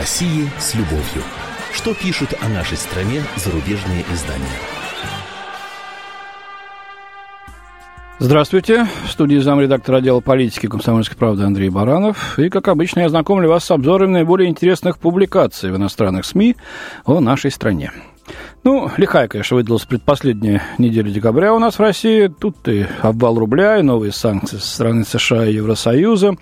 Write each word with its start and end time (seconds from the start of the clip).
России 0.00 0.48
с 0.58 0.74
любовью. 0.74 1.22
Что 1.74 1.92
пишут 1.92 2.30
о 2.40 2.48
нашей 2.48 2.78
стране 2.78 3.22
зарубежные 3.36 4.02
издания? 4.10 4.46
Здравствуйте. 8.18 8.86
В 9.04 9.10
студии 9.10 9.36
замредактора 9.36 9.98
отдела 9.98 10.20
политики 10.20 10.68
комсомольской 10.68 11.18
правды 11.18 11.42
Андрей 11.42 11.68
Баранов. 11.68 12.38
И, 12.38 12.48
как 12.48 12.68
обычно, 12.68 13.00
я 13.00 13.10
знакомлю 13.10 13.50
вас 13.50 13.64
с 13.64 13.70
обзором 13.72 14.12
наиболее 14.12 14.48
интересных 14.48 14.98
публикаций 14.98 15.70
в 15.70 15.76
иностранных 15.76 16.24
СМИ 16.24 16.56
о 17.04 17.20
нашей 17.20 17.50
стране. 17.50 17.92
Ну, 18.62 18.90
лихая, 18.96 19.28
конечно, 19.28 19.56
выдалась 19.56 19.84
предпоследняя 19.84 20.62
неделя 20.78 21.10
декабря 21.10 21.54
у 21.54 21.58
нас 21.58 21.78
в 21.78 21.80
России. 21.80 22.28
Тут 22.28 22.68
и 22.68 22.86
обвал 23.02 23.38
рубля, 23.38 23.78
и 23.78 23.82
новые 23.82 24.12
санкции 24.12 24.56
со 24.56 24.66
стороны 24.66 25.04
США 25.04 25.46
и 25.46 25.54
Евросоюза. 25.54 26.36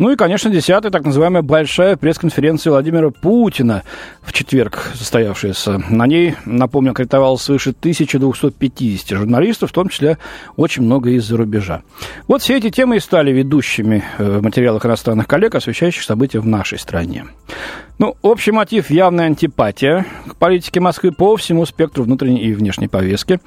Ну 0.00 0.10
и, 0.10 0.16
конечно, 0.16 0.50
десятая, 0.50 0.90
так 0.90 1.04
называемая 1.04 1.42
большая 1.42 1.94
пресс-конференция 1.94 2.70
Владимира 2.70 3.10
Путина 3.10 3.82
в 4.22 4.32
четверг 4.32 4.92
состоявшаяся. 4.94 5.76
На 5.90 6.06
ней, 6.06 6.36
напомню, 6.46 6.92
аккредитовалось 6.92 7.42
свыше 7.42 7.74
1250 7.78 9.10
журналистов, 9.10 9.68
в 9.68 9.74
том 9.74 9.90
числе 9.90 10.16
очень 10.56 10.84
много 10.84 11.10
из-за 11.10 11.36
рубежа. 11.36 11.82
Вот 12.28 12.40
все 12.40 12.56
эти 12.56 12.70
темы 12.70 12.96
и 12.96 13.00
стали 13.00 13.30
ведущими 13.30 14.02
э, 14.16 14.38
в 14.38 14.42
материалах 14.42 14.86
иностранных 14.86 15.26
коллег, 15.26 15.54
освещающих 15.54 16.02
события 16.02 16.40
в 16.40 16.46
нашей 16.46 16.78
стране. 16.78 17.26
Ну, 17.98 18.16
общий 18.22 18.52
мотив– 18.52 18.88
явная 18.90 19.26
антипатия 19.26 20.06
к 20.26 20.36
политике 20.36 20.80
Москвы 20.80 21.12
по 21.12 21.36
всему 21.36 21.66
спектру 21.66 22.04
внутренней 22.04 22.40
и 22.44 22.54
внешней 22.54 22.88
повестки. 22.88 23.40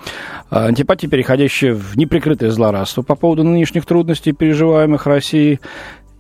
А, 0.51 0.65
антипатия, 0.65 1.09
переходящая 1.09 1.73
в 1.73 1.97
неприкрытое 1.97 2.51
злорадство 2.51 3.01
по 3.01 3.15
поводу 3.15 3.43
нынешних 3.43 3.87
трудностей, 3.87 4.31
переживаемых 4.31 5.07
Россией, 5.07 5.59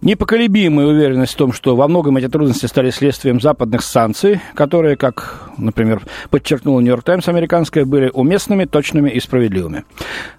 непоколебимая 0.03 0.87
уверенность 0.87 1.33
в 1.33 1.37
том, 1.37 1.53
что 1.53 1.75
во 1.75 1.87
многом 1.87 2.17
эти 2.17 2.27
трудности 2.27 2.65
стали 2.65 2.91
следствием 2.91 3.41
западных 3.41 3.81
санкций, 3.81 4.41
которые, 4.53 4.95
как, 4.95 5.49
например, 5.57 6.01
подчеркнул 6.29 6.79
Нью-Йорк 6.79 7.03
Таймс 7.03 7.27
американская, 7.27 7.85
были 7.85 8.09
уместными, 8.13 8.65
точными 8.65 9.09
и 9.09 9.19
справедливыми. 9.19 9.83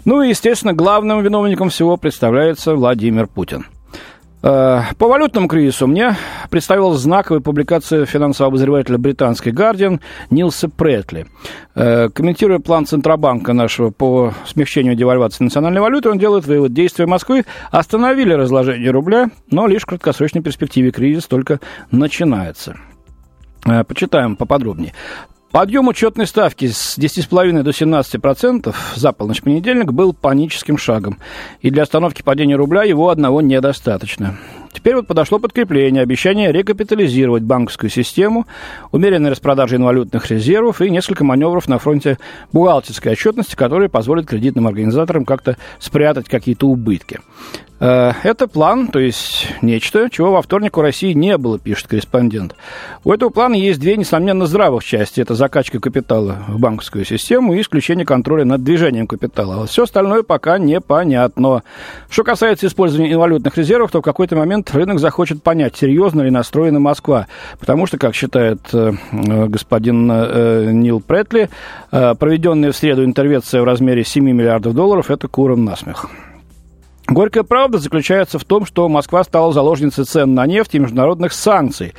Ну 0.04 0.22
и, 0.22 0.28
естественно, 0.28 0.72
главным 0.72 1.22
виновником 1.22 1.70
всего 1.70 1.96
представляется 1.96 2.74
Владимир 2.74 3.26
Путин. 3.26 3.66
Э, 4.44 4.82
по 4.98 5.08
валютному 5.08 5.48
кризису 5.48 5.86
мне 5.86 6.16
представилась 6.50 7.00
знаковая 7.00 7.40
публикация 7.40 8.04
финансового 8.04 8.52
обозревателя 8.52 8.98
британской 8.98 9.52
«Гардиан» 9.52 10.00
Нилса 10.28 10.68
Претли. 10.68 11.26
Э, 11.74 12.10
комментируя 12.10 12.58
план 12.58 12.84
Центробанка 12.84 13.54
нашего 13.54 13.88
по 13.90 14.34
смягчению 14.46 14.96
девальвации 14.96 15.44
национальной 15.44 15.80
валюты, 15.80 16.10
он 16.10 16.18
делает 16.18 16.46
вывод, 16.46 16.74
действия 16.74 17.06
Москвы 17.06 17.46
остановили 17.70 18.34
разложение 18.34 18.90
рубля, 18.90 19.30
но 19.50 19.66
лишь 19.66 19.84
в 19.84 19.86
краткосрочной 19.86 20.42
перспективе 20.42 20.90
кризис 20.90 21.26
только 21.26 21.60
начинается. 21.90 22.76
Э, 23.64 23.82
почитаем 23.82 24.36
поподробнее. 24.36 24.92
Подъем 25.54 25.86
учетной 25.86 26.26
ставки 26.26 26.66
с 26.66 26.98
10,5 26.98 27.62
до 27.62 27.70
17% 27.70 28.74
за 28.96 29.12
полночь 29.12 29.40
понедельник 29.40 29.92
был 29.92 30.12
паническим 30.12 30.76
шагом. 30.76 31.20
И 31.60 31.70
для 31.70 31.84
остановки 31.84 32.22
падения 32.22 32.56
рубля 32.56 32.82
его 32.82 33.08
одного 33.08 33.40
недостаточно. 33.40 34.36
Теперь 34.74 34.96
вот 34.96 35.06
подошло 35.06 35.38
подкрепление, 35.38 36.02
обещание 36.02 36.50
рекапитализировать 36.50 37.44
банковскую 37.44 37.90
систему, 37.90 38.46
умеренная 38.90 39.30
распродажа 39.30 39.76
инвалютных 39.76 40.28
резервов 40.30 40.82
и 40.82 40.90
несколько 40.90 41.24
маневров 41.24 41.68
на 41.68 41.78
фронте 41.78 42.18
бухгалтерской 42.52 43.12
отчетности, 43.12 43.54
которые 43.54 43.88
позволят 43.88 44.26
кредитным 44.26 44.66
организаторам 44.66 45.24
как-то 45.24 45.56
спрятать 45.78 46.28
какие-то 46.28 46.66
убытки. 46.66 47.20
Э, 47.80 48.12
это 48.22 48.46
план, 48.46 48.88
то 48.88 48.98
есть 48.98 49.48
нечто, 49.60 50.08
чего 50.10 50.32
во 50.32 50.42
вторник 50.42 50.78
у 50.78 50.80
России 50.80 51.12
не 51.12 51.36
было, 51.36 51.58
пишет 51.58 51.88
корреспондент. 51.88 52.54
У 53.02 53.12
этого 53.12 53.30
плана 53.30 53.54
есть 53.54 53.80
две, 53.80 53.96
несомненно, 53.96 54.46
здравых 54.46 54.84
части. 54.84 55.20
Это 55.20 55.34
закачка 55.34 55.80
капитала 55.80 56.38
в 56.48 56.58
банковскую 56.58 57.04
систему 57.04 57.52
и 57.52 57.60
исключение 57.60 58.06
контроля 58.06 58.44
над 58.44 58.62
движением 58.62 59.06
капитала. 59.06 59.62
А 59.62 59.66
все 59.66 59.82
остальное 59.82 60.22
пока 60.22 60.58
непонятно. 60.58 61.62
Что 62.08 62.24
касается 62.24 62.66
использования 62.66 63.12
инвалютных 63.12 63.56
резервов, 63.58 63.90
то 63.90 64.00
в 64.00 64.04
какой-то 64.04 64.36
момент 64.36 64.63
рынок 64.72 64.98
захочет 64.98 65.42
понять, 65.42 65.76
серьезно 65.76 66.22
ли 66.22 66.30
настроена 66.30 66.80
Москва. 66.80 67.26
Потому 67.58 67.86
что, 67.86 67.98
как 67.98 68.14
считает 68.14 68.60
э, 68.72 68.92
господин 69.12 70.10
э, 70.10 70.70
Нил 70.72 71.00
Претли, 71.00 71.48
проведенная 71.90 72.72
в 72.72 72.76
среду 72.76 73.04
интервенция 73.04 73.60
в 73.60 73.64
размере 73.64 74.04
7 74.04 74.24
миллиардов 74.24 74.74
долларов– 74.74 75.10
это 75.10 75.28
куром 75.28 75.64
насмех. 75.64 76.08
Горькая 77.06 77.42
правда 77.42 77.78
заключается 77.78 78.38
в 78.38 78.44
том, 78.44 78.64
что 78.64 78.88
Москва 78.88 79.24
стала 79.24 79.52
заложницей 79.52 80.04
цен 80.04 80.34
на 80.34 80.46
нефть 80.46 80.74
и 80.74 80.78
международных 80.78 81.34
санкций, 81.34 81.92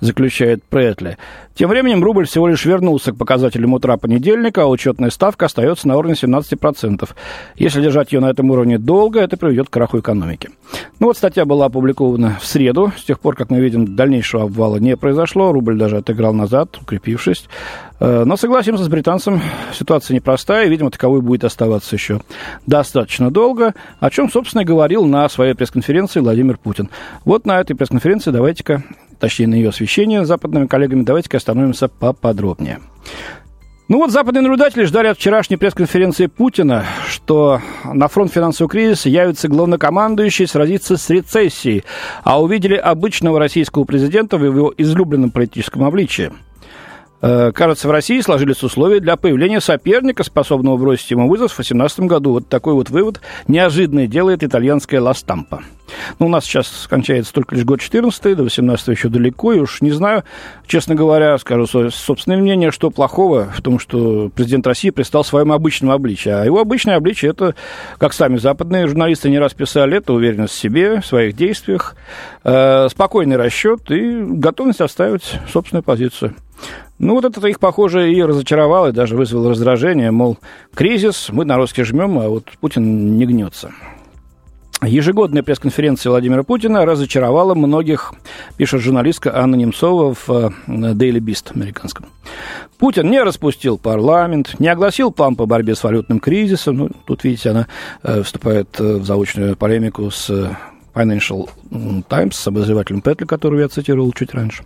заключает 0.00 0.62
Претли. 0.62 1.16
Тем 1.54 1.68
временем 1.68 2.02
рубль 2.02 2.26
всего 2.26 2.46
лишь 2.46 2.64
вернулся 2.64 3.12
к 3.12 3.16
показателям 3.16 3.74
утра 3.74 3.96
понедельника, 3.96 4.62
а 4.62 4.66
учетная 4.66 5.10
ставка 5.10 5.46
остается 5.46 5.86
на 5.88 5.96
уровне 5.96 6.14
17%. 6.14 7.08
Если 7.56 7.82
держать 7.82 8.12
ее 8.12 8.20
на 8.20 8.30
этом 8.30 8.50
уровне 8.50 8.78
долго, 8.78 9.20
это 9.20 9.36
приведет 9.36 9.68
к 9.68 9.72
краху 9.72 9.98
экономики. 9.98 10.50
Ну 11.00 11.08
вот 11.08 11.16
статья 11.16 11.44
была 11.44 11.66
опубликована 11.66 12.38
в 12.40 12.46
среду. 12.46 12.92
С 12.96 13.02
тех 13.02 13.20
пор, 13.20 13.34
как 13.34 13.50
мы 13.50 13.60
видим, 13.60 13.96
дальнейшего 13.96 14.44
обвала 14.44 14.76
не 14.76 14.96
произошло. 14.96 15.52
Рубль 15.52 15.76
даже 15.76 15.98
отыграл 15.98 16.32
назад, 16.32 16.78
укрепившись. 16.80 17.46
Э, 18.02 18.24
но 18.24 18.36
согласимся 18.36 18.82
с 18.82 18.88
британцем, 18.88 19.40
ситуация 19.72 20.16
непростая, 20.16 20.66
и, 20.66 20.68
видимо, 20.68 20.90
таковой 20.90 21.20
будет 21.20 21.44
оставаться 21.44 21.94
еще 21.94 22.20
достаточно 22.66 23.30
долго, 23.30 23.74
о 24.00 24.10
чем, 24.10 24.28
собственно, 24.28 24.62
и 24.62 24.64
говорил 24.64 25.04
на 25.04 25.28
своей 25.28 25.54
пресс-конференции 25.54 26.18
Владимир 26.18 26.58
Путин. 26.58 26.90
Вот 27.24 27.46
на 27.46 27.60
этой 27.60 27.76
пресс-конференции 27.76 28.32
давайте-ка 28.32 28.82
точнее, 29.20 29.46
на 29.46 29.54
ее 29.54 29.68
освещение 29.68 30.24
западными 30.24 30.66
коллегами. 30.66 31.04
Давайте-ка 31.04 31.36
остановимся 31.36 31.86
поподробнее. 31.86 32.80
Ну 33.86 33.98
вот 33.98 34.10
западные 34.10 34.42
наблюдатели 34.42 34.82
ждали 34.82 35.06
от 35.06 35.16
вчерашней 35.16 35.56
пресс-конференции 35.56 36.26
Путина, 36.26 36.84
что 37.08 37.60
на 37.84 38.08
фронт 38.08 38.32
финансового 38.32 38.68
кризиса 38.68 39.10
явится 39.10 39.46
главнокомандующий 39.46 40.48
сразиться 40.48 40.96
с 40.96 41.08
рецессией, 41.08 41.84
а 42.24 42.42
увидели 42.42 42.74
обычного 42.74 43.38
российского 43.38 43.84
президента 43.84 44.38
в 44.38 44.44
его 44.44 44.74
излюбленном 44.76 45.30
политическом 45.30 45.84
обличии– 45.84 46.32
кажется, 47.22 47.88
в 47.88 47.90
России 47.90 48.20
сложились 48.20 48.62
условия 48.62 49.00
для 49.00 49.16
появления 49.16 49.60
соперника, 49.60 50.24
способного 50.24 50.76
бросить 50.76 51.10
ему 51.10 51.28
вызов 51.28 51.52
в 51.52 51.56
2018 51.56 52.00
году. 52.00 52.32
Вот 52.32 52.48
такой 52.48 52.74
вот 52.74 52.90
вывод 52.90 53.20
неожиданный 53.46 54.08
делает 54.08 54.42
итальянская 54.42 55.00
Ластампа. 55.00 55.62
Ну, 56.18 56.26
у 56.26 56.28
нас 56.28 56.44
сейчас 56.44 56.86
кончается 56.88 57.32
только 57.32 57.54
лишь 57.54 57.64
год 57.64 57.80
14 57.80 58.36
до 58.36 58.44
18 58.44 58.88
еще 58.88 59.08
далеко, 59.08 59.52
и 59.52 59.60
уж 59.60 59.80
не 59.80 59.90
знаю, 59.90 60.24
честно 60.66 60.94
говоря, 60.94 61.36
скажу 61.38 61.66
свое 61.66 61.90
собственное 61.90 62.38
мнение, 62.38 62.70
что 62.70 62.90
плохого 62.90 63.52
в 63.54 63.62
том, 63.62 63.78
что 63.78 64.30
президент 64.34 64.66
России 64.66 64.90
пристал 64.90 65.24
своему 65.24 65.52
обычному 65.52 65.92
обличию. 65.92 66.40
А 66.40 66.44
его 66.44 66.60
обычное 66.60 66.96
обличие– 66.96 67.30
это, 67.32 67.54
как 67.98 68.12
сами 68.12 68.36
западные 68.36 68.86
журналисты 68.86 69.30
не 69.30 69.38
раз 69.38 69.54
писали, 69.54 69.98
это 69.98 70.12
уверенность 70.12 70.54
в 70.54 70.58
себе, 70.58 71.00
в 71.00 71.06
своих 71.06 71.36
действиях, 71.36 71.96
э, 72.44 72.88
спокойный 72.90 73.36
расчет 73.36 73.90
и 73.90 74.22
готовность 74.22 74.80
оставить 74.80 75.38
собственную 75.52 75.82
позицию. 75.82 76.34
Ну, 76.98 77.14
вот 77.14 77.24
это 77.24 77.46
их, 77.48 77.58
похоже, 77.58 78.12
и 78.12 78.22
разочаровало, 78.22 78.88
и 78.88 78.92
даже 78.92 79.16
вызвало 79.16 79.50
раздражение, 79.50 80.10
мол, 80.10 80.38
кризис, 80.74 81.30
мы 81.30 81.44
на 81.44 81.56
русский 81.56 81.82
жмем, 81.82 82.18
а 82.18 82.28
вот 82.28 82.44
Путин 82.60 83.16
не 83.16 83.26
гнется. 83.26 83.72
Ежегодная 84.84 85.44
пресс-конференция 85.44 86.10
Владимира 86.10 86.42
Путина 86.42 86.84
разочаровала 86.84 87.54
многих, 87.54 88.14
пишет 88.56 88.80
журналистка 88.80 89.36
Анна 89.36 89.54
Немцова 89.54 90.12
в 90.14 90.28
э, 90.28 90.50
Daily 90.66 91.20
Beast 91.20 91.52
американском. 91.54 92.06
Путин 92.78 93.08
не 93.08 93.22
распустил 93.22 93.78
парламент, 93.78 94.56
не 94.58 94.66
огласил 94.66 95.12
план 95.12 95.36
по 95.36 95.46
борьбе 95.46 95.76
с 95.76 95.84
валютным 95.84 96.18
кризисом. 96.18 96.76
Ну, 96.78 96.90
тут, 97.04 97.22
видите, 97.22 97.50
она 97.50 97.68
э, 98.02 98.22
вступает 98.24 98.74
э, 98.80 98.96
в 98.96 99.04
заочную 99.04 99.56
полемику 99.56 100.10
с 100.10 100.28
Financial 100.94 101.48
Times, 102.08 102.36
с 102.36 102.46
обозревателем 102.48 103.02
Петли, 103.02 103.24
которого 103.24 103.60
я 103.60 103.68
цитировал 103.68 104.12
чуть 104.12 104.34
раньше. 104.34 104.64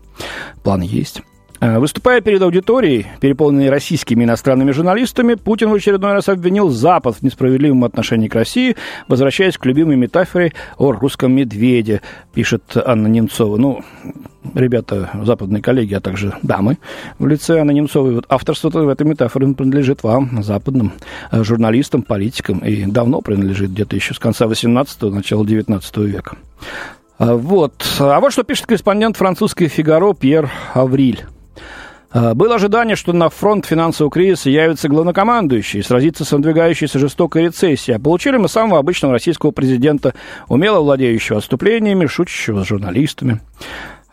План 0.63 0.81
есть. 0.81 1.21
Э, 1.61 1.79
выступая 1.79 2.21
перед 2.21 2.43
аудиторией, 2.43 3.07
переполненной 3.21 3.71
российскими 3.71 4.25
иностранными 4.25 4.73
журналистами, 4.73 5.35
Путин 5.35 5.71
в 5.71 5.75
очередной 5.75 6.13
раз 6.13 6.29
обвинил 6.29 6.69
Запад 6.69 7.17
в 7.17 7.23
несправедливом 7.23 7.85
отношении 7.85 8.29
к 8.29 8.35
России, 8.35 8.77
возвращаясь 9.09 9.57
к 9.57 9.65
любимой 9.65 9.97
метафоре 9.97 10.53
о 10.77 10.93
русском 10.93 11.33
медведе, 11.33 12.03
пишет 12.35 12.77
Анна 12.77 13.07
Немцова. 13.07 13.57
Ну, 13.57 13.83
ребята, 14.55 15.11
западные 15.23 15.63
коллеги, 15.63 15.95
а 15.95 16.01
также 16.01 16.35
дамы 16.43 16.79
в 17.19 17.27
лице 17.27 17.61
Анны 17.61 17.73
Немцовой. 17.73 18.15
Вот 18.15 18.27
авторство 18.29 18.69
в 18.69 18.89
этой 18.89 19.07
метафоре 19.07 19.55
принадлежит 19.55 20.03
вам, 20.03 20.43
западным 20.43 20.93
э, 21.31 21.43
журналистам, 21.43 22.03
политикам, 22.03 22.59
и 22.59 22.85
давно 22.85 23.23
принадлежит, 23.23 23.71
где-то 23.71 23.97
еще 23.97 24.13
с 24.13 24.19
конца 24.19 24.45
18-го, 24.45 25.11
начала 25.11 25.47
19 25.47 25.97
века. 25.99 26.37
Э, 27.19 27.33
вот. 27.35 27.87
А 27.99 28.21
вот 28.21 28.33
что 28.33 28.43
пишет 28.43 28.67
корреспондент 28.67 29.17
французской 29.17 29.69
«Фигаро» 29.69 30.13
Пьер 30.13 30.51
Авриль. 30.75 31.25
А, 32.17 32.35
было 32.35 32.55
ожидание, 32.55 32.97
что 32.97 33.13
на 33.13 33.29
фронт 33.29 33.67
финансового 33.67 34.11
кризиса 34.11 34.49
явится 34.49 34.89
главнокомандующий 34.89 35.81
и 35.81 35.83
сразится 35.83 36.25
с 36.25 36.33
надвигающейся 36.33 36.99
жестокой 36.99 37.45
рецессией. 37.45 37.97
А 37.97 38.01
получили 38.01 38.39
мы 38.39 38.49
самого 38.49 38.79
обычного 38.79 39.13
российского 39.13 39.51
президента, 39.51 40.15
умело 40.49 40.81
владеющего 40.81 41.39
отступлениями, 41.39 42.07
шутящего 42.07 42.65
с 42.65 42.69
журналистами. 42.69 43.41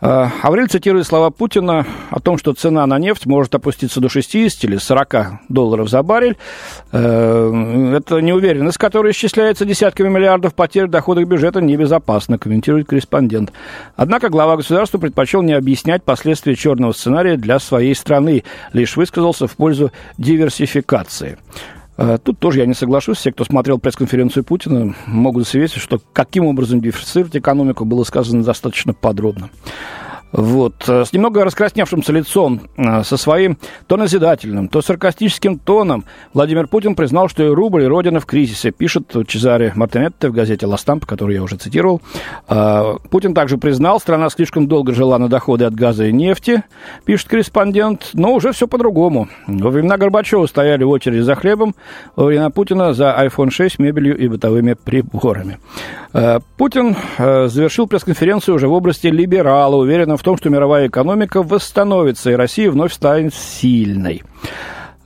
Э, 0.04 0.28
Аврель 0.42 0.68
цитирует 0.68 1.06
слова 1.06 1.30
Путина 1.30 1.86
о 2.10 2.20
том, 2.20 2.36
что 2.36 2.52
цена 2.52 2.86
на 2.86 2.98
нефть 2.98 3.24
может 3.24 3.54
опуститься 3.54 4.00
до 4.02 4.10
60 4.10 4.64
или 4.64 4.76
40 4.76 5.40
долларов 5.48 5.88
за 5.88 6.02
баррель. 6.02 6.36
Э, 6.92 7.94
это 7.96 8.18
неуверенность, 8.18 8.76
которая 8.76 9.12
исчисляется 9.12 9.64
десятками 9.64 10.10
миллиардов 10.10 10.54
потерь 10.54 10.88
в 10.88 10.90
доходах 10.90 11.26
бюджета, 11.26 11.62
небезопасно, 11.62 12.36
комментирует 12.36 12.86
корреспондент. 12.86 13.52
Однако 13.96 14.28
глава 14.28 14.56
государства 14.56 14.98
предпочел 14.98 15.40
не 15.40 15.54
объяснять 15.54 16.02
последствия 16.02 16.54
черного 16.54 16.92
сценария 16.92 17.38
для 17.38 17.58
своей 17.58 17.94
страны, 17.94 18.44
лишь 18.74 18.96
высказался 18.98 19.46
в 19.46 19.56
пользу 19.56 19.90
диверсификации. 20.18 21.38
Э, 21.96 22.18
тут 22.22 22.38
тоже 22.38 22.60
я 22.60 22.66
не 22.66 22.74
соглашусь. 22.74 23.18
Все, 23.18 23.32
кто 23.32 23.44
смотрел 23.44 23.78
пресс-конференцию 23.78 24.44
Путина, 24.44 24.94
могут 25.06 25.46
свидетельствовать, 25.46 26.02
что 26.02 26.10
каким 26.12 26.46
образом 26.46 26.80
диверсифицировать 26.80 27.36
экономику 27.36 27.84
было 27.84 28.04
сказано 28.04 28.42
достаточно 28.42 28.92
подробно. 28.92 29.50
Вот. 30.34 30.88
Э, 30.88 31.04
с 31.04 31.12
немного 31.12 31.44
раскрасневшимся 31.44 32.12
лицом, 32.12 32.62
э, 32.76 33.04
со 33.04 33.16
своим 33.16 33.56
то 33.86 33.96
назидательным, 33.96 34.66
то 34.66 34.82
саркастическим 34.82 35.60
тоном 35.60 36.04
Владимир 36.32 36.66
Путин 36.66 36.96
признал, 36.96 37.28
что 37.28 37.44
и 37.44 37.48
рубль, 37.48 37.84
и 37.84 37.86
Родина 37.86 38.18
в 38.18 38.26
кризисе, 38.26 38.72
пишет 38.72 39.14
Чезаре 39.28 39.72
Мартинетте 39.76 40.28
в 40.28 40.32
газете 40.32 40.66
«Ластамп», 40.66 41.06
которую 41.06 41.36
я 41.36 41.42
уже 41.44 41.56
цитировал. 41.56 42.02
Э, 42.48 42.94
Путин 43.10 43.32
также 43.32 43.58
признал, 43.58 44.00
страна 44.00 44.28
слишком 44.28 44.66
долго 44.66 44.92
жила 44.92 45.20
на 45.20 45.28
доходы 45.28 45.66
от 45.66 45.74
газа 45.74 46.06
и 46.06 46.12
нефти, 46.12 46.64
пишет 47.04 47.28
корреспондент, 47.28 48.10
но 48.14 48.34
уже 48.34 48.50
все 48.50 48.66
по-другому. 48.66 49.28
Во 49.46 49.70
времена 49.70 49.98
Горбачева 49.98 50.46
стояли 50.46 50.82
в 50.82 50.90
очереди 50.90 51.20
за 51.20 51.36
хлебом, 51.36 51.76
во 52.16 52.24
времена 52.24 52.50
Путина 52.50 52.92
за 52.92 53.16
iPhone 53.24 53.50
6, 53.50 53.78
мебелью 53.78 54.18
и 54.18 54.26
бытовыми 54.26 54.74
приборами. 54.74 55.58
Путин 56.56 56.96
завершил 57.18 57.88
пресс-конференцию 57.88 58.54
уже 58.54 58.68
в 58.68 58.72
области 58.72 59.08
либерала, 59.08 59.74
уверенно 59.74 60.16
в 60.16 60.23
том, 60.24 60.38
что 60.38 60.50
мировая 60.50 60.88
экономика 60.88 61.42
восстановится, 61.42 62.30
и 62.30 62.34
Россия 62.34 62.70
вновь 62.70 62.94
станет 62.94 63.34
сильной. 63.34 64.22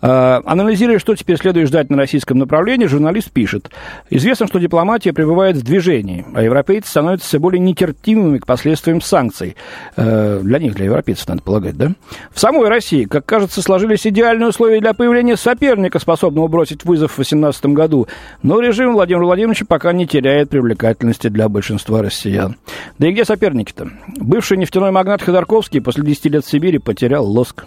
А, 0.00 0.41
анализируя, 0.45 0.99
что 0.99 1.15
теперь 1.15 1.37
следует 1.37 1.69
ждать 1.69 1.91
на 1.91 1.97
российском 1.97 2.39
направлении, 2.39 2.87
журналист 2.87 3.31
пишет. 3.31 3.71
Известно, 4.11 4.47
что 4.47 4.59
дипломатия 4.59 5.12
пребывает 5.12 5.56
в 5.56 5.62
движении, 5.62 6.25
а 6.35 6.43
европейцы 6.43 6.91
становятся 6.91 7.27
все 7.27 7.39
более 7.39 7.61
нетерпимыми 7.61 8.39
к 8.39 8.47
последствиям 8.47 9.00
санкций. 9.00 9.56
Э, 9.97 10.41
для 10.43 10.59
них, 10.59 10.75
для 10.75 10.87
европейцев, 10.87 11.29
надо 11.29 11.43
полагать, 11.43 11.77
да? 11.77 11.93
В 12.31 12.39
самой 12.39 12.69
России, 12.69 13.05
как 13.05 13.27
кажется, 13.27 13.61
сложились 13.62 14.06
идеальные 14.06 14.49
условия 14.49 14.81
для 14.81 14.95
появления 14.95 15.37
соперника, 15.37 15.99
способного 15.99 16.49
бросить 16.49 16.85
вызов 16.85 17.12
в 17.12 17.17
2018 17.17 17.67
году. 17.67 18.06
Но 18.43 18.61
режим 18.61 18.93
Владимира 18.93 19.25
Владимировича 19.25 19.65
пока 19.67 19.93
не 19.93 20.06
теряет 20.06 20.51
привлекательности 20.51 21.29
для 21.29 21.49
большинства 21.49 22.03
россиян. 22.03 22.56
Да 22.99 23.09
и 23.09 23.12
где 23.12 23.25
соперники-то? 23.25 23.91
Бывший 24.17 24.59
нефтяной 24.59 24.91
магнат 24.91 25.23
Ходорковский 25.23 25.81
после 25.81 26.05
10 26.05 26.27
лет 26.27 26.44
в 26.44 26.51
Сибири 26.51 26.79
потерял 26.79 27.27
лоск. 27.27 27.65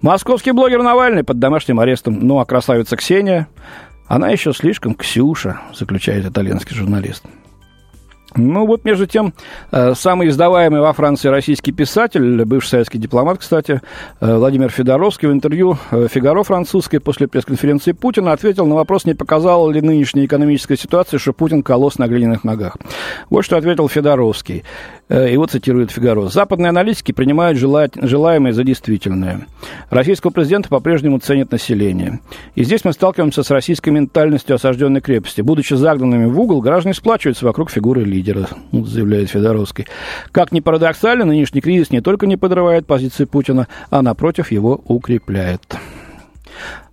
Московский 0.00 0.52
блогер 0.52 0.82
Навальный 0.82 1.24
под 1.24 1.38
домашним 1.38 1.80
арестом. 1.80 2.18
Ну, 2.20 2.38
а 2.38 2.44
красавица 2.44 2.96
Ксения, 2.96 3.48
она 4.06 4.30
еще 4.30 4.52
слишком 4.52 4.94
Ксюша, 4.94 5.60
заключает 5.74 6.26
итальянский 6.26 6.76
журналист. 6.76 7.24
Ну 8.34 8.66
вот, 8.66 8.84
между 8.84 9.06
тем, 9.06 9.34
э, 9.72 9.94
самый 9.94 10.28
издаваемый 10.28 10.80
во 10.80 10.92
Франции 10.92 11.28
российский 11.28 11.72
писатель, 11.72 12.44
бывший 12.44 12.68
советский 12.68 12.98
дипломат, 12.98 13.38
кстати, 13.38 13.82
э, 14.20 14.36
Владимир 14.36 14.70
Федоровский 14.70 15.28
в 15.28 15.32
интервью 15.32 15.76
э, 15.90 16.08
«Фигаро» 16.10 16.42
французской 16.42 16.98
после 16.98 17.28
пресс-конференции 17.28 17.92
Путина 17.92 18.32
ответил 18.32 18.66
на 18.66 18.74
вопрос, 18.74 19.04
не 19.04 19.14
показала 19.14 19.70
ли 19.70 19.82
нынешняя 19.82 20.24
экономическая 20.24 20.76
ситуация, 20.76 21.18
что 21.18 21.32
Путин 21.32 21.62
колосс 21.62 21.98
на 21.98 22.08
глиняных 22.08 22.42
ногах. 22.42 22.78
Вот 23.28 23.44
что 23.44 23.56
ответил 23.58 23.88
Федоровский. 23.88 24.64
Его 25.12 25.44
цитирует 25.44 25.90
«Фигаро». 25.90 26.28
«Западные 26.28 26.70
аналитики 26.70 27.12
принимают 27.12 27.58
желаемое 27.58 28.54
за 28.54 28.64
действительное. 28.64 29.46
Российского 29.90 30.30
президента 30.30 30.70
по-прежнему 30.70 31.18
ценит 31.18 31.52
население. 31.52 32.20
И 32.54 32.64
здесь 32.64 32.82
мы 32.84 32.94
сталкиваемся 32.94 33.42
с 33.42 33.50
российской 33.50 33.90
ментальностью 33.90 34.56
осажденной 34.56 35.02
крепости. 35.02 35.42
Будучи 35.42 35.74
загнанными 35.74 36.24
в 36.24 36.40
угол, 36.40 36.62
граждане 36.62 36.94
сплачиваются 36.94 37.44
вокруг 37.44 37.70
фигуры 37.70 38.04
лидера 38.04 38.48
заявляет 38.72 39.28
Федоровский. 39.28 39.86
Как 40.30 40.50
ни 40.50 40.60
парадоксально, 40.60 41.26
нынешний 41.26 41.60
кризис 41.60 41.90
не 41.90 42.00
только 42.00 42.26
не 42.26 42.38
подрывает 42.38 42.86
позиции 42.86 43.26
Путина, 43.26 43.68
а 43.90 44.00
напротив 44.00 44.50
его 44.50 44.80
укрепляет. 44.86 45.60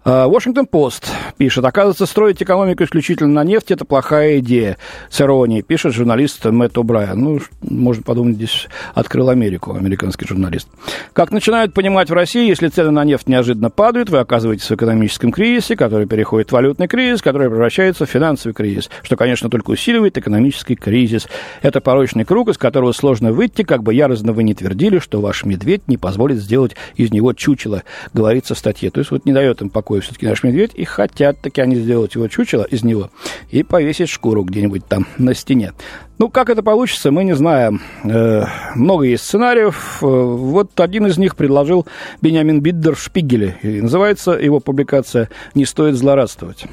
Вашингтон-Пост 0.06 1.12
пишет, 1.38 1.66
оказывается, 1.66 2.06
строить 2.06 2.42
экономику 2.42 2.84
исключительно 2.84 3.34
на 3.34 3.44
нефти– 3.44 3.74
это 3.76 3.84
плохая 3.84 4.40
идея. 4.40 4.78
С 5.10 5.20
иронией 5.22 5.62
пишет 5.62 5.94
журналист 5.94 6.46
Мэтт 6.46 6.78
О'Брайен. 6.78 7.16
Ну, 7.16 7.40
можно 7.70 8.04
подумать, 8.04 8.36
здесь 8.36 8.68
открыл 8.94 9.30
Америку, 9.30 9.74
американский 9.74 10.26
журналист. 10.28 10.68
Как 11.14 11.32
начинают 11.32 11.74
понимать 11.74 12.10
в 12.10 12.14
России, 12.14 12.48
если 12.48 12.68
цены 12.68 12.92
на 12.92 13.04
нефть 13.04 13.28
неожиданно 13.28 13.70
падают, 13.70 14.10
вы 14.10 14.20
оказываетесь 14.20 14.70
в 14.70 14.76
экономическом 14.76 15.32
кризисе, 15.32 15.76
который 15.76 16.08
переходит 16.08 16.50
в 16.50 16.54
валютный 16.54 16.88
кризис, 16.88 17.22
который 17.22 17.50
превращается 17.50 18.06
в 18.06 18.10
финансовый 18.10 18.54
кризис, 18.54 18.90
что, 19.04 19.16
конечно, 19.16 19.50
только 19.50 19.72
усиливает 19.72 20.18
экономический 20.18 20.76
кризис. 20.76 21.28
Это 21.62 21.82
порочный 21.82 22.26
круг, 22.26 22.50
из 22.50 22.58
которого 22.58 22.92
сложно 22.92 23.32
выйти, 23.32 23.64
как 23.64 23.84
бы 23.84 23.94
яростно 23.94 24.34
вы 24.34 24.44
не 24.44 24.54
твердили, 24.54 25.00
что 25.00 25.22
ваш 25.22 25.46
медведь 25.46 25.88
не 25.88 25.98
позволит 25.98 26.40
сделать 26.40 26.76
из 26.96 27.12
него 27.12 27.34
чучело, 27.34 27.84
говорится 28.14 28.56
в 28.56 28.58
статье. 28.58 28.90
То 28.92 29.00
есть 29.00 29.12
вот 29.12 29.26
не 29.26 29.34
дает 29.34 29.62
им 29.62 29.70
покоя 29.70 30.02
все-таки 30.02 30.28
наш 30.28 30.44
медведь, 30.44 30.72
и 30.74 30.86
хотят 30.86 31.40
таки 31.42 31.62
они 31.62 31.76
сделать 31.76 32.16
его 32.16 32.28
чучело 32.28 32.64
из 32.64 32.84
него 32.84 33.10
и 33.50 33.64
повесить 33.64 34.10
шкуру 34.10 34.44
где-нибудь 34.44 34.86
там 34.86 35.08
на 35.18 35.34
стене. 35.34 35.74
Ну, 36.20 36.28
как 36.28 36.50
это 36.50 36.62
получится, 36.62 37.12
мы 37.12 37.24
не 37.24 37.34
знаем. 37.34 37.59
Э, 38.04 38.46
много 38.76 39.06
есть 39.06 39.26
сценариев. 39.26 40.00
Э, 40.02 40.06
вот 40.06 40.80
один 40.80 41.08
из 41.08 41.18
них 41.18 41.36
предложил 41.36 41.86
Бениамин 42.22 42.62
Биддер 42.62 42.96
в 42.96 43.02
Шпигеле. 43.02 43.58
И 43.62 43.82
называется 43.82 44.32
его 44.32 44.60
публикация 44.60 45.30
«Не 45.54 45.66
стоит 45.66 45.96
злорадствовать». 45.96 46.66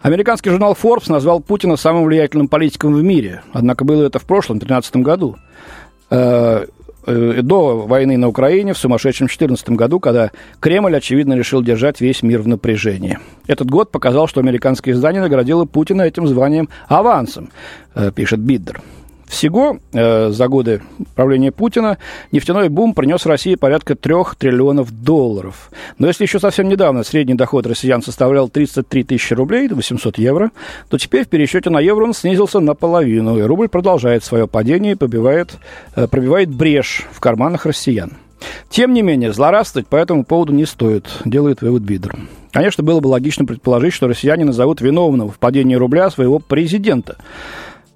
Американский 0.00 0.50
журнал 0.50 0.76
Forbes 0.80 1.10
назвал 1.10 1.40
Путина 1.40 1.76
самым 1.76 2.04
влиятельным 2.04 2.48
политиком 2.48 2.94
в 2.94 3.02
мире. 3.02 3.42
Однако 3.52 3.84
было 3.84 4.04
это 4.04 4.18
в 4.18 4.24
прошлом, 4.24 4.58
2013 4.58 4.96
году. 4.96 5.36
Э, 6.10 6.66
Э, 7.06 7.42
до 7.42 7.86
войны 7.86 8.16
на 8.16 8.28
Украине 8.28 8.72
в 8.72 8.78
сумасшедшем 8.78 9.26
2014 9.26 9.70
году, 9.70 10.00
когда 10.00 10.30
Кремль, 10.60 10.96
очевидно, 10.96 11.34
решил 11.34 11.62
держать 11.62 12.00
весь 12.00 12.22
мир 12.22 12.40
в 12.40 12.48
напряжении. 12.48 13.18
Этот 13.46 13.70
год 13.70 13.90
показал, 13.90 14.26
что 14.26 14.40
американское 14.40 14.94
издание 14.94 15.20
наградило 15.20 15.64
Путина 15.66 16.02
этим 16.02 16.26
званием 16.26 16.68
авансом, 16.88 17.50
э, 17.94 18.10
пишет 18.10 18.40
Биддер. 18.40 18.80
Всего 19.34 19.78
э, 19.92 20.30
за 20.30 20.46
годы 20.46 20.80
правления 21.16 21.50
Путина 21.50 21.98
нефтяной 22.30 22.68
бум 22.68 22.94
принес 22.94 23.26
России 23.26 23.56
порядка 23.56 23.96
3 23.96 24.14
триллионов 24.38 24.92
долларов. 24.92 25.72
Но 25.98 26.06
если 26.06 26.22
еще 26.22 26.38
совсем 26.38 26.68
недавно 26.68 27.02
средний 27.02 27.34
доход 27.34 27.66
россиян 27.66 28.00
составлял 28.00 28.48
33 28.48 29.02
тысячи 29.02 29.34
рублей, 29.34 29.66
800 29.66 30.18
евро, 30.18 30.52
то 30.88 30.98
теперь 30.98 31.24
в 31.24 31.28
пересчете 31.28 31.68
на 31.68 31.80
евро 31.80 32.04
он 32.04 32.14
снизился 32.14 32.60
наполовину, 32.60 33.36
и 33.36 33.42
рубль 33.42 33.68
продолжает 33.68 34.22
свое 34.22 34.46
падение 34.46 34.92
и 34.92 34.96
побивает, 34.96 35.56
э, 35.96 36.06
пробивает 36.06 36.48
брешь 36.50 37.04
в 37.10 37.18
карманах 37.18 37.66
россиян. 37.66 38.12
Тем 38.70 38.92
не 38.92 39.02
менее, 39.02 39.32
злорадствовать 39.32 39.88
по 39.88 39.96
этому 39.96 40.24
поводу 40.24 40.52
не 40.52 40.64
стоит, 40.64 41.06
делает 41.24 41.60
вывод 41.60 41.82
Бидер. 41.82 42.16
Конечно, 42.52 42.84
было 42.84 43.00
бы 43.00 43.08
логично 43.08 43.44
предположить, 43.46 43.94
что 43.94 44.06
россияне 44.06 44.44
назовут 44.44 44.80
виновного 44.80 45.32
в 45.32 45.40
падении 45.40 45.74
рубля 45.74 46.08
своего 46.08 46.38
президента. 46.38 47.16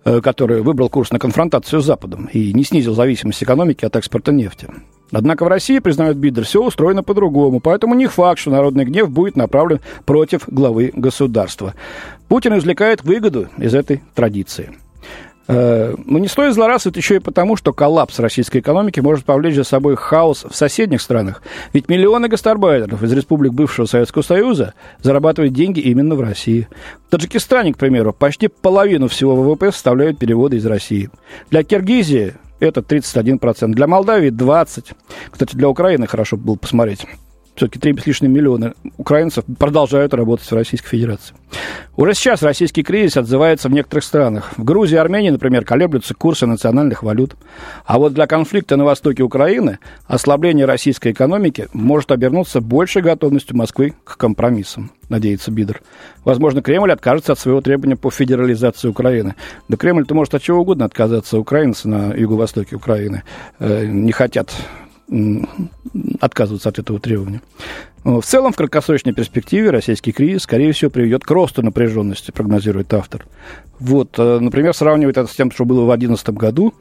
Э, 0.09 0.23
который 0.23 0.63
выбрал 0.63 0.89
курс 0.89 1.11
на 1.11 1.19
конфронтацию 1.19 1.83
с 1.83 1.85
Западом 1.85 2.31
и 2.33 2.55
не 2.55 2.65
снизил 2.65 2.95
зависимость 2.95 3.43
экономики 3.43 3.85
от 3.85 3.95
экспорта 3.95 4.33
нефти. 4.33 4.67
Однако 5.13 5.45
в 5.45 5.49
России, 5.49 5.81
признают 5.81 6.17
Бидер, 6.17 6.45
все 6.45 6.65
устроено 6.65 7.03
по-другому, 7.03 7.61
поэтому 7.61 7.95
не 7.95 8.07
факт, 8.07 8.41
что 8.41 8.51
народный 8.51 8.87
гнев 8.87 9.11
будет 9.11 9.37
направлен 9.37 9.81
против 10.07 10.49
главы 10.49 10.93
государства. 10.95 11.75
Путин 12.29 12.57
извлекает 12.57 13.05
выгоду 13.05 13.49
из 13.59 13.75
этой 13.75 14.03
традиции– 14.15 14.71
но 15.49 16.19
не 16.19 16.29
стоит 16.29 16.53
злорадствовать 16.55 16.99
еще 16.99 17.17
и 17.17 17.21
потому, 17.21 17.57
что 17.57 17.73
коллапс 17.73 18.19
российской 18.19 18.59
экономики 18.59 19.01
может 19.01 19.25
повлечь 19.25 19.55
за 19.55 19.65
собой 19.65 19.97
хаос 19.97 20.45
в 20.49 20.55
соседних 20.55 21.01
странах. 21.01 21.43
Ведь 21.73 21.89
миллионы 21.89 22.29
гастарбайтеров 22.29 23.03
из 23.03 23.13
республик 23.13 23.53
бывшего 23.53 23.87
Советского 23.87 24.23
Союза 24.23 24.75
зарабатывают 25.01 25.55
деньги 25.55 25.81
именно 25.81 26.15
в 26.15 26.21
России. 26.21 26.69
В 27.07 27.11
Таджикистане, 27.11 27.73
к 27.73 27.79
примеру, 27.79 28.13
почти 28.13 28.49
половину 28.49 29.09
всего 29.09 29.35
ВВП 29.35 29.73
составляют 29.73 30.19
переводы 30.19 30.59
из 30.59 30.67
России. 30.67 31.09
Для 31.51 31.63
Киргизии 31.63 32.35
это 32.61 32.81
31%, 32.81 33.69
для 33.69 33.87
Молдавии 33.87 34.31
20%. 34.31 34.95
Кстати, 35.31 35.57
для 35.57 35.69
Украины 35.69 36.07
хорошо 36.07 36.37
было 36.37 36.57
посмотреть 36.57 37.07
все-таки 37.59 37.79
3 37.79 37.99
с 37.99 38.07
лишним 38.07 38.33
миллиона 38.33 38.75
украинцев 38.97 39.45
продолжают 39.59 40.15
работать 40.15 40.47
в 40.47 40.55
Российской 40.55 40.89
Федерации. 40.89 41.35
Уже 41.97 42.15
сейчас 42.15 42.43
российский 42.43 42.85
кризис 42.85 43.17
отзывается 43.17 43.69
в 43.69 43.73
некоторых 43.73 44.05
странах. 44.05 44.53
В 44.57 44.63
Грузии 44.63 44.95
и 44.95 44.99
Армении, 44.99 45.31
например, 45.31 45.65
колеблются 45.65 46.15
курсы 46.15 46.47
национальных 46.47 47.03
валют. 47.03 47.35
А 47.85 47.99
вот 47.99 48.15
для 48.15 48.29
конфликта 48.29 48.77
на 48.77 48.85
востоке 48.85 49.25
Украины 49.25 49.81
ослабление 50.07 50.67
российской 50.67 51.11
экономики 51.11 51.67
может 51.73 52.13
обернуться 52.13 52.61
большей 52.61 53.03
готовностью 53.03 53.57
Москвы 53.57 53.95
к 54.05 54.17
компромиссам, 54.17 54.93
надеется 55.09 55.51
Бидер. 55.51 55.83
Возможно, 56.25 56.63
Кремль 56.63 56.93
откажется 56.93 57.33
от 57.33 57.41
своего 57.41 57.61
требования 57.61 57.97
по 57.97 58.11
федерализации 58.11 58.89
Украины. 58.89 59.35
Да 59.69 59.77
Кремль-то 59.77 60.15
может 60.15 60.35
от 60.35 60.43
чего 60.43 60.61
угодно 60.61 60.85
отказаться. 60.85 61.39
Украинцы 61.39 61.89
на 61.89 62.15
юго-востоке 62.15 62.77
Украины 62.77 63.25
э, 63.59 63.87
не 63.87 64.13
хотят 64.13 64.55
отказываться 66.21 66.69
от 66.69 66.79
этого 66.79 67.01
требования. 67.01 67.41
В 68.05 68.23
целом, 68.23 68.53
в 68.53 68.57
краткосрочной 68.57 69.13
перспективе 69.13 69.71
российский 69.71 70.13
кризис, 70.13 70.43
скорее 70.43 70.73
всего, 70.73 70.91
приведет 70.91 71.25
к 71.25 71.31
росту 71.31 71.63
напряженности, 71.63 72.31
прогнозирует 72.31 72.93
автор. 72.95 73.27
Вот, 73.81 74.19
э, 74.19 74.39
например, 74.39 74.73
сравнивает 74.73 75.19
это 75.19 75.31
с 75.31 75.35
тем, 75.35 75.51
что 75.51 75.65
было 75.65 75.83
в 75.83 75.89
2011 75.89 76.31
году. 76.31 76.75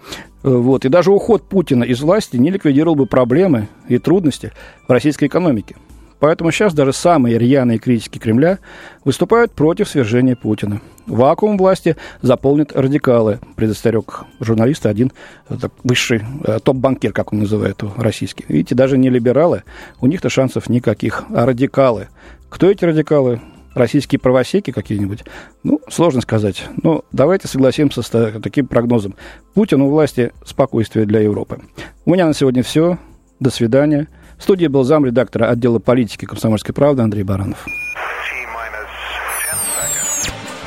Э, 0.44 0.50
вот, 0.50 0.86
и 0.86 0.90
даже 0.90 1.12
уход 1.12 1.44
Путина 1.44 1.84
из 1.84 2.02
власти 2.02 2.38
не 2.38 2.52
ликвидировал 2.52 2.96
бы 2.96 3.06
проблемы 3.08 3.68
и 3.88 3.98
трудности 3.98 4.52
в 4.88 4.92
российской 4.92 5.26
экономике. 5.26 5.76
Поэтому 6.20 6.52
сейчас 6.52 6.74
даже 6.74 6.94
самые 6.94 7.38
рьяные 7.38 7.78
критики 7.78 8.18
Кремля 8.18 8.60
выступают 9.04 9.52
против 9.52 9.88
свержения 9.88 10.36
Путина. 10.36 10.82
Вакуум 11.06 11.58
власти 11.58 11.96
заполнят 12.22 12.74
радикалы, 12.76 13.40
предостерег 13.56 14.26
журналист 14.40 14.86
один 14.86 15.12
так, 15.48 15.72
высший 15.84 16.22
э, 16.44 16.60
топ-банкир, 16.62 17.14
как 17.14 17.32
он 17.32 17.40
называет 17.40 17.82
его, 17.82 17.94
российский. 17.98 18.46
Видите, 18.48 18.76
даже 18.76 18.98
не 18.98 19.10
либералы, 19.10 19.64
у 20.02 20.08
них-то 20.08 20.30
шансов 20.30 20.70
никаких, 20.70 21.24
а 21.34 21.46
радикалы. 21.46 22.08
Кто 22.50 22.70
эти 22.70 22.84
радикалы? 22.84 23.40
Российские 23.74 24.18
правосеки 24.18 24.72
какие-нибудь? 24.72 25.24
Ну, 25.64 25.80
сложно 25.88 26.22
сказать. 26.22 26.64
Но 26.82 27.06
давайте 27.12 27.48
согласимся 27.48 28.02
с 28.02 28.10
таким 28.42 28.66
прогнозом. 28.66 29.14
Путин 29.54 29.82
у 29.84 29.90
власти 29.92 30.34
спокойствие 30.44 31.06
для 31.06 31.20
Европы. 31.20 31.62
У 32.04 32.14
меня 32.14 32.26
на 32.26 32.34
сегодня 32.34 32.64
все. 32.64 32.98
До 33.40 33.52
свидания. 33.52 34.08
В 34.38 34.44
студии 34.44 34.68
был 34.68 34.84
зам 34.84 35.06
редактора 35.06 35.50
отдела 35.50 35.80
политики 35.80 36.26
«Комсомольской 36.26 36.74
правды» 36.74 37.02
Андрей 37.02 37.24
Баранов. 37.24 37.66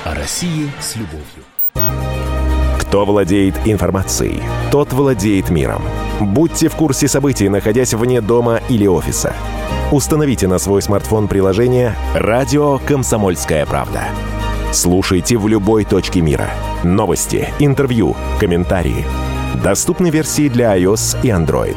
О 0.05 0.15
России 0.15 0.71
с 0.81 0.97
любовью. 0.97 1.45
Кто 2.81 3.05
владеет 3.05 3.55
информацией, 3.67 4.43
тот 4.73 4.93
владеет 4.93 5.51
миром. 5.51 5.83
Будьте 6.21 6.69
в 6.69 6.75
курсе 6.75 7.07
событий, 7.07 7.49
находясь 7.49 7.95
вне 7.95 8.21
дома 8.21 8.61
или 8.69 8.87
офиса. 8.87 9.33
Установите 9.93 10.49
на 10.49 10.59
свой 10.59 10.83
смартфон 10.83 11.29
приложение 11.29 11.95
«Радио 12.15 12.79
Комсомольская 12.79 13.65
правда». 13.67 14.03
Слушайте 14.73 15.37
в 15.37 15.47
любой 15.47 15.85
точке 15.85 16.21
мира. 16.21 16.49
Новости, 16.83 17.49
интервью, 17.61 18.17
комментарии. 18.41 19.05
Доступны 19.63 20.11
версии 20.11 20.49
для 20.49 20.77
iOS 20.77 21.19
и 21.23 21.29
Android. 21.29 21.77